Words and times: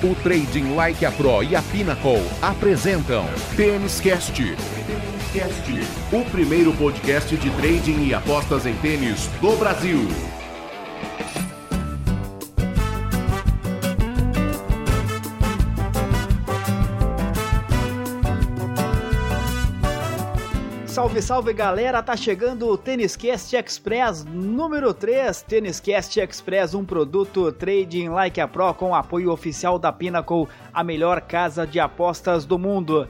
O 0.00 0.14
Trading 0.14 0.76
Like 0.76 1.04
a 1.04 1.10
Pro 1.10 1.42
e 1.42 1.56
a 1.56 1.62
Pinnacle 1.62 2.22
apresentam 2.40 3.26
Tênis 3.56 4.00
Cast. 4.00 4.40
O 6.12 6.24
primeiro 6.30 6.72
podcast 6.74 7.36
de 7.36 7.50
trading 7.50 8.06
e 8.06 8.14
apostas 8.14 8.64
em 8.64 8.74
tênis 8.76 9.26
do 9.40 9.56
Brasil. 9.56 10.06
Salve, 20.98 21.22
salve 21.22 21.52
galera, 21.52 22.02
tá 22.02 22.16
chegando 22.16 22.66
o 22.66 22.76
Tênis 22.76 23.14
Cast 23.14 23.54
Express 23.54 24.24
número 24.24 24.92
3. 24.92 25.42
Tênis 25.42 25.78
Cast 25.78 26.18
Express, 26.18 26.74
um 26.74 26.84
produto 26.84 27.52
Trading 27.52 28.08
Like 28.08 28.40
a 28.40 28.48
Pro 28.48 28.74
com 28.74 28.92
apoio 28.92 29.30
oficial 29.30 29.78
da 29.78 29.92
Pinnacle, 29.92 30.48
a 30.74 30.82
melhor 30.82 31.20
casa 31.20 31.64
de 31.64 31.78
apostas 31.78 32.44
do 32.44 32.58
mundo. 32.58 33.06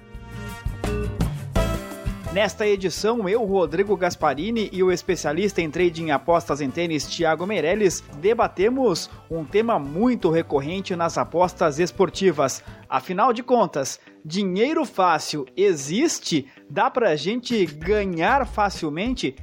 Nesta 2.31 2.67
edição, 2.67 3.27
eu, 3.27 3.43
Rodrigo 3.43 3.97
Gasparini 3.97 4.69
e 4.71 4.83
o 4.83 4.93
especialista 4.93 5.63
em 5.63 5.71
trading 5.71 6.11
apostas 6.11 6.61
em 6.61 6.71
tênis, 6.71 7.07
Thiago 7.07 7.47
Meirelles, 7.47 8.05
debatemos 8.19 9.09
um 9.31 9.47
tema 9.47 9.79
muito 9.79 10.29
recorrente 10.29 10.95
nas 10.95 11.17
apostas 11.17 11.79
esportivas. 11.79 12.63
Afinal 12.87 13.33
de 13.33 13.43
contas, 13.43 13.99
dinheiro 14.25 14.85
fácil 14.85 15.47
existe? 15.57 16.47
Dá 16.71 16.91
pra 16.91 17.17
gente 17.17 17.65
ganhar 17.67 18.47
facilmente? 18.47 19.35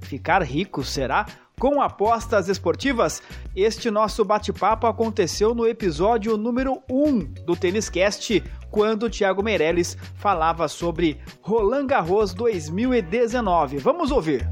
Ficar 0.00 0.42
rico, 0.42 0.82
será? 0.84 1.26
Com 1.58 1.82
apostas 1.82 2.48
esportivas, 2.48 3.22
este 3.54 3.90
nosso 3.90 4.24
bate-papo 4.24 4.86
aconteceu 4.86 5.54
no 5.54 5.66
episódio 5.66 6.36
número 6.38 6.82
1 6.90 7.44
do 7.44 7.54
Tênis 7.54 7.90
Cast, 7.90 8.42
quando 8.70 9.02
o 9.04 9.10
Thiago 9.10 9.42
Meirelles 9.42 9.94
falava 10.16 10.68
sobre 10.68 11.20
Roland 11.42 11.86
Garros 11.86 12.32
2019. 12.32 13.76
Vamos 13.76 14.10
ouvir. 14.10 14.48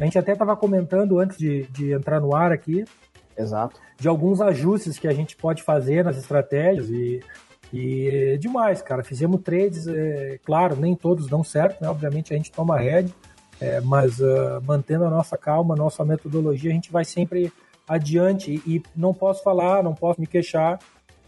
A 0.00 0.04
gente 0.04 0.18
até 0.18 0.32
estava 0.32 0.56
comentando 0.56 1.20
antes 1.20 1.38
de, 1.38 1.62
de 1.68 1.92
entrar 1.92 2.20
no 2.20 2.34
ar 2.34 2.50
aqui. 2.50 2.84
Exato. 3.38 3.78
De 3.98 4.08
alguns 4.08 4.40
ajustes 4.40 4.98
que 4.98 5.06
a 5.06 5.14
gente 5.14 5.36
pode 5.36 5.62
fazer 5.62 6.04
nas 6.04 6.16
estratégias 6.16 6.90
e, 6.90 7.20
e 7.72 8.36
demais, 8.38 8.82
cara. 8.82 9.02
Fizemos 9.02 9.40
trades, 9.40 9.86
é, 9.86 10.38
claro, 10.44 10.76
nem 10.76 10.94
todos 10.94 11.26
dão 11.26 11.42
certo, 11.42 11.80
né? 11.80 11.88
Obviamente 11.88 12.32
a 12.34 12.36
gente 12.36 12.52
toma 12.52 12.78
head, 12.78 13.12
é, 13.60 13.80
mas 13.80 14.18
uh, 14.20 14.60
mantendo 14.66 15.04
a 15.04 15.10
nossa 15.10 15.38
calma, 15.38 15.74
a 15.74 15.76
nossa 15.76 16.04
metodologia, 16.04 16.70
a 16.70 16.74
gente 16.74 16.92
vai 16.92 17.04
sempre 17.04 17.52
adiante. 17.88 18.62
E, 18.66 18.76
e 18.76 18.82
não 18.94 19.14
posso 19.14 19.42
falar, 19.42 19.82
não 19.82 19.94
posso 19.94 20.20
me 20.20 20.26
queixar. 20.26 20.78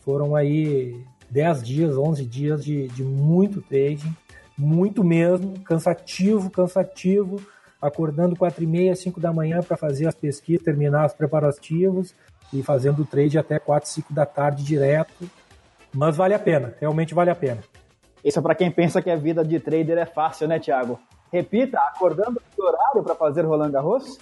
Foram 0.00 0.37
aí 0.37 1.03
10 1.31 1.62
dias, 1.62 1.97
11 1.97 2.25
dias 2.27 2.65
de, 2.65 2.89
de 2.89 3.03
muito 3.03 3.62
trading, 3.62 4.15
muito 4.56 5.03
mesmo, 5.03 5.59
cansativo, 5.61 6.50
cansativo, 6.50 7.41
acordando 7.81 8.37
4 8.37 8.62
e 8.62 8.67
meia, 8.67 8.95
5 8.95 9.19
da 9.19 9.33
manhã 9.33 9.61
para 9.62 9.77
fazer 9.77 10.06
as 10.06 10.15
pesquisas, 10.15 10.62
terminar 10.62 11.06
os 11.06 11.15
preparativos 11.15 12.15
e 12.53 12.62
fazendo 12.62 13.03
o 13.03 13.06
trade 13.06 13.39
até 13.39 13.59
4, 13.59 13.89
5 13.89 14.12
da 14.12 14.27
tarde 14.27 14.62
direto. 14.62 15.28
Mas 15.95 16.17
vale 16.17 16.34
a 16.34 16.39
pena, 16.39 16.75
realmente 16.81 17.14
vale 17.14 17.31
a 17.31 17.34
pena. 17.34 17.61
Isso 18.25 18.39
é 18.39 18.42
para 18.42 18.55
quem 18.55 18.70
pensa 18.70 19.00
que 19.00 19.11
a 19.11 19.17
vida 19.17 19.45
de 19.45 19.61
trader 19.61 19.98
é 19.98 20.06
fácil, 20.06 20.48
né, 20.48 20.59
Thiago? 20.59 20.98
Repita, 21.33 21.78
acordando 21.78 22.41
no 22.56 22.64
horário 22.64 23.03
para 23.03 23.14
fazer 23.14 23.42
Roland 23.42 23.70
Garros? 23.70 24.19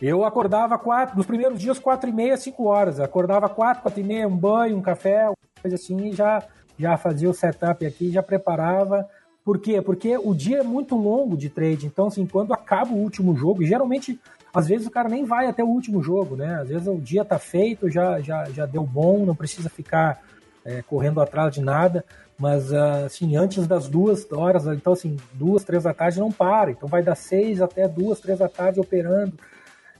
Eu 0.00 0.24
acordava 0.24 0.78
quatro, 0.78 1.16
nos 1.16 1.26
primeiros 1.26 1.58
dias, 1.60 1.78
quatro 1.78 2.08
e 2.08 2.12
meia, 2.12 2.36
cinco 2.36 2.64
horas. 2.64 2.98
Acordava 2.98 3.48
quatro, 3.48 3.82
quatro 3.82 4.00
e 4.00 4.04
meia, 4.04 4.26
um 4.26 4.36
banho, 4.36 4.76
um 4.76 4.82
café, 4.82 5.30
coisa 5.62 5.76
assim, 5.76 6.08
e 6.08 6.12
já, 6.12 6.42
já 6.78 6.96
fazia 6.96 7.30
o 7.30 7.34
setup 7.34 7.86
aqui, 7.86 8.10
já 8.10 8.22
preparava. 8.22 9.08
Por 9.44 9.58
quê? 9.58 9.80
Porque 9.80 10.16
o 10.16 10.34
dia 10.34 10.58
é 10.58 10.62
muito 10.62 10.96
longo 10.96 11.36
de 11.36 11.48
trade. 11.48 11.86
Então, 11.86 12.06
assim, 12.06 12.26
quando 12.26 12.52
acaba 12.52 12.92
o 12.92 12.98
último 12.98 13.36
jogo, 13.36 13.62
e 13.62 13.66
geralmente, 13.66 14.18
às 14.52 14.66
vezes 14.66 14.86
o 14.86 14.90
cara 14.90 15.08
nem 15.08 15.24
vai 15.24 15.46
até 15.46 15.62
o 15.62 15.68
último 15.68 16.02
jogo, 16.02 16.34
né? 16.34 16.60
Às 16.60 16.68
vezes 16.68 16.88
o 16.88 16.96
dia 16.96 17.24
tá 17.24 17.38
feito, 17.38 17.90
já, 17.90 18.20
já, 18.20 18.44
já 18.46 18.66
deu 18.66 18.82
bom, 18.84 19.24
não 19.24 19.34
precisa 19.34 19.68
ficar 19.68 20.20
é, 20.64 20.82
correndo 20.82 21.20
atrás 21.20 21.54
de 21.54 21.60
nada. 21.60 22.04
Mas, 22.38 22.72
assim, 22.72 23.36
antes 23.36 23.66
das 23.66 23.88
duas 23.88 24.30
horas, 24.32 24.66
então, 24.66 24.92
assim, 24.92 25.16
duas, 25.32 25.62
três 25.62 25.84
da 25.84 25.94
tarde 25.94 26.18
não 26.18 26.32
para. 26.32 26.70
Então, 26.70 26.88
vai 26.88 27.02
das 27.02 27.20
seis 27.20 27.62
até 27.62 27.86
duas, 27.86 28.18
três 28.18 28.38
da 28.38 28.48
tarde 28.48 28.80
operando. 28.80 29.34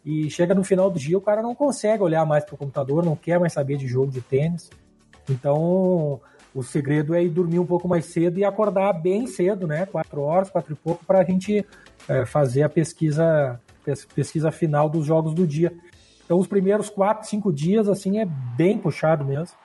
E 0.05 0.29
chega 0.29 0.55
no 0.55 0.65
final 0.65 0.91
do 0.91 0.99
dia, 0.99 1.17
o 1.17 1.21
cara 1.21 1.41
não 1.41 1.55
consegue 1.55 2.03
olhar 2.03 2.27
mais 2.27 2.45
para 2.45 2.55
o 2.55 2.59
computador, 2.59 3.05
não 3.05 3.17
quer 3.17 3.39
mais 3.39 3.53
saber 3.53 3.77
de 3.77 3.87
jogo 3.87 4.11
de 4.11 4.21
tênis. 4.21 4.69
Então, 5.31 6.21
o 6.55 6.63
segredo 6.63 7.15
é 7.15 7.23
ir 7.23 7.31
dormir 7.31 7.59
um 7.59 7.67
pouco 7.67 7.89
mais 7.89 8.07
cedo 8.07 8.39
e 8.39 8.45
acordar 8.45 8.93
bem 8.93 9.27
cedo, 9.27 9.67
né? 9.67 9.87
Quatro 9.87 10.21
horas, 10.21 10.51
quatro 10.51 10.73
e 10.73 10.77
pouco, 10.77 11.05
para 11.05 11.21
a 11.21 11.25
gente 11.25 11.65
é, 12.09 12.27
fazer 12.27 12.63
a 12.65 12.69
pesquisa, 12.69 13.59
pesquisa 14.15 14.51
final 14.51 14.89
dos 14.89 15.07
jogos 15.07 15.35
do 15.35 15.47
dia. 15.47 15.73
Então, 16.25 16.39
os 16.39 16.47
primeiros 16.47 16.91
quatro, 16.91 17.29
cinco 17.29 17.53
dias, 17.53 17.89
assim, 17.89 18.19
é 18.19 18.27
bem 18.57 18.77
puxado 18.77 19.25
mesmo. 19.25 19.57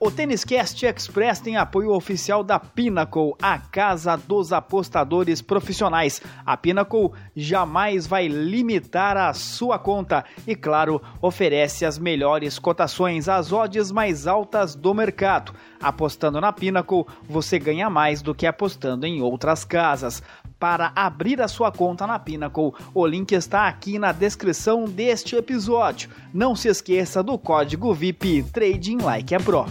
O 0.02 0.10
Tênis 0.10 0.46
Cast 0.46 0.86
Express 0.86 1.42
tem 1.42 1.58
apoio 1.58 1.92
oficial 1.92 2.42
da 2.42 2.58
Pinnacle, 2.58 3.34
a 3.42 3.58
casa 3.60 4.16
dos 4.16 4.54
apostadores 4.54 5.42
profissionais. 5.42 6.22
A 6.46 6.56
Pinnacle 6.56 7.12
jamais 7.36 8.08
vai 8.08 8.30
limitar 8.30 9.18
a 9.18 9.34
sua 9.34 9.78
conta 9.78 10.24
e, 10.48 10.56
claro, 10.56 11.02
oferece 11.22 11.86
as 11.86 12.00
melhores 12.00 12.58
cotações, 12.58 13.28
as 13.28 13.52
odds 13.52 13.92
mais 13.92 14.26
altas 14.26 14.74
do 14.74 14.94
mercado. 14.94 15.54
Apostando 15.82 16.40
na 16.40 16.54
Pinnacle, 16.54 17.06
você 17.28 17.60
ganha 17.60 17.90
mais 17.90 18.22
do 18.22 18.34
que 18.34 18.48
apostando 18.48 19.06
em 19.06 19.22
outras 19.22 19.66
casas. 19.66 20.24
Para 20.60 20.92
abrir 20.94 21.42
a 21.42 21.48
sua 21.48 21.72
conta 21.72 22.06
na 22.06 22.20
Pinnacle, 22.20 22.74
o 22.94 23.08
link 23.08 23.32
está 23.32 23.70
aqui 23.70 23.98
na 23.98 24.12
descrição 24.12 24.84
deste 24.84 25.38
episódio. 25.38 26.10
Não 26.34 26.54
se 26.54 26.68
esqueça 26.68 27.24
do 27.24 27.38
código 27.38 27.94
VIP 27.94 28.44
Trading 28.44 28.98
Like 28.98 29.34
a 29.34 29.40
Pro. 29.40 29.66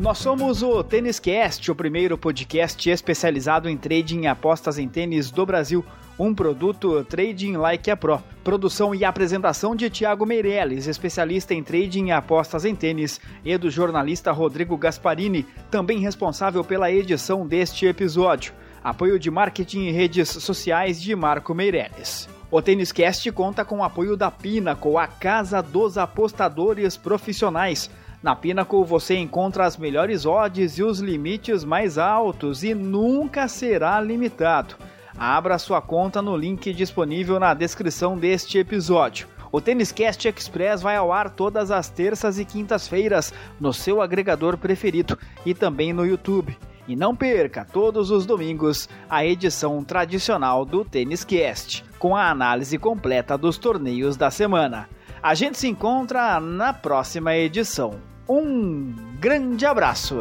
Nós 0.00 0.16
somos 0.16 0.62
o 0.62 0.82
Tênis 0.82 1.18
Cast, 1.18 1.70
o 1.70 1.74
primeiro 1.74 2.16
podcast 2.16 2.88
especializado 2.88 3.68
em 3.68 3.76
trading 3.76 4.22
e 4.22 4.26
apostas 4.28 4.78
em 4.78 4.88
tênis 4.88 5.30
do 5.30 5.44
Brasil. 5.44 5.84
Um 6.18 6.34
produto 6.34 7.04
Trading 7.04 7.56
Like 7.58 7.88
a 7.88 7.96
Pro. 7.96 8.20
Produção 8.42 8.92
e 8.92 9.04
apresentação 9.04 9.76
de 9.76 9.88
Thiago 9.88 10.26
Meirelles, 10.26 10.88
especialista 10.88 11.54
em 11.54 11.62
trading 11.62 12.06
e 12.06 12.10
apostas 12.10 12.64
em 12.64 12.74
tênis, 12.74 13.20
e 13.44 13.56
do 13.56 13.70
jornalista 13.70 14.32
Rodrigo 14.32 14.76
Gasparini, 14.76 15.46
também 15.70 16.00
responsável 16.00 16.64
pela 16.64 16.90
edição 16.90 17.46
deste 17.46 17.86
episódio. 17.86 18.52
Apoio 18.82 19.16
de 19.16 19.30
marketing 19.30 19.86
e 19.86 19.92
redes 19.92 20.28
sociais 20.28 21.00
de 21.00 21.14
Marco 21.14 21.54
Meirelles. 21.54 22.28
O 22.50 22.60
Tênis 22.60 22.90
Cast 22.90 23.30
conta 23.30 23.64
com 23.64 23.78
o 23.78 23.84
apoio 23.84 24.16
da 24.16 24.28
Pinnacle, 24.28 24.96
a 24.96 25.06
casa 25.06 25.62
dos 25.62 25.96
apostadores 25.96 26.96
profissionais. 26.96 27.88
Na 28.20 28.34
Pinnacle 28.34 28.84
você 28.84 29.14
encontra 29.14 29.64
as 29.64 29.76
melhores 29.76 30.26
odds 30.26 30.78
e 30.78 30.82
os 30.82 30.98
limites 30.98 31.62
mais 31.62 31.96
altos 31.96 32.64
e 32.64 32.74
nunca 32.74 33.46
será 33.46 34.00
limitado. 34.00 34.74
Abra 35.18 35.58
sua 35.58 35.82
conta 35.82 36.22
no 36.22 36.36
link 36.36 36.72
disponível 36.72 37.40
na 37.40 37.52
descrição 37.52 38.16
deste 38.16 38.56
episódio. 38.56 39.26
O 39.50 39.60
Tênis 39.60 39.90
Cast 39.90 40.28
Express 40.28 40.80
vai 40.82 40.96
ao 40.96 41.12
ar 41.12 41.30
todas 41.30 41.70
as 41.70 41.88
terças 41.88 42.38
e 42.38 42.44
quintas-feiras 42.44 43.32
no 43.58 43.72
seu 43.72 44.00
agregador 44.00 44.56
preferido 44.56 45.18
e 45.44 45.54
também 45.54 45.92
no 45.92 46.06
YouTube. 46.06 46.56
E 46.86 46.94
não 46.94 47.16
perca 47.16 47.64
todos 47.64 48.10
os 48.10 48.24
domingos 48.24 48.88
a 49.10 49.24
edição 49.24 49.82
tradicional 49.82 50.64
do 50.64 50.84
Tênis 50.84 51.24
Cast, 51.24 51.84
com 51.98 52.14
a 52.14 52.30
análise 52.30 52.78
completa 52.78 53.36
dos 53.36 53.58
torneios 53.58 54.16
da 54.16 54.30
semana. 54.30 54.88
A 55.22 55.34
gente 55.34 55.58
se 55.58 55.66
encontra 55.66 56.38
na 56.38 56.72
próxima 56.72 57.36
edição. 57.36 58.00
Um 58.28 58.94
grande 59.18 59.66
abraço! 59.66 60.20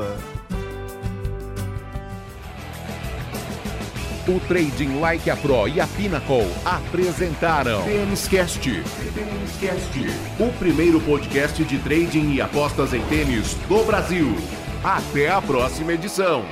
O 4.27 4.41
Trading 4.41 4.99
Like 4.99 5.29
a 5.29 5.37
Pro 5.37 5.69
e 5.69 5.79
a 5.79 5.87
Pinnacle 5.87 6.51
apresentaram 6.65 7.81
Tênis 7.83 8.27
Cast, 8.27 8.69
o 10.37 10.51
primeiro 10.59 10.99
podcast 10.99 11.63
de 11.63 11.77
trading 11.77 12.33
e 12.33 12.41
apostas 12.41 12.93
em 12.93 13.01
tênis 13.03 13.53
do 13.69 13.85
Brasil. 13.85 14.35
Até 14.83 15.29
a 15.29 15.41
próxima 15.41 15.93
edição. 15.93 16.43